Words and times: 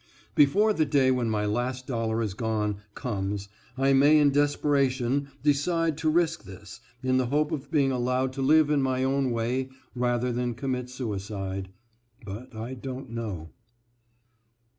Before 0.33 0.73
the 0.73 0.87
day 0.87 1.11
when 1.11 1.29
my 1.29 1.45
last 1.45 1.85
dollar 1.85 2.23
is 2.23 2.33
gone 2.33 2.77
comes 2.95 3.49
I 3.77 3.93
may 3.93 4.17
in 4.17 4.31
desperation 4.31 5.27
[decide] 5.43 5.95
to 5.99 6.09
risk 6.09 6.43
this, 6.43 6.79
in 7.03 7.17
the 7.17 7.27
hope 7.27 7.51
of 7.51 7.69
being 7.69 7.91
allowed 7.91 8.33
to 8.33 8.41
live 8.41 8.71
in 8.71 8.81
my 8.81 9.03
own 9.03 9.29
way 9.29 9.69
rather 9.93 10.31
than 10.31 10.55
commit 10.55 10.89
suicide, 10.89 11.69
but 12.25 12.55
I 12.55 12.73
don't 12.73 13.11
know. 13.11 13.51